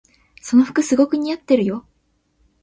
[0.41, 1.85] その服すごく似合ってるよ。